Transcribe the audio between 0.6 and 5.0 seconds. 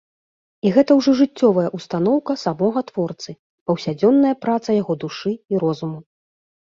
І гэта ўжо жыццёвая ўстаноўка самога творцы, паўсядзённая праца яго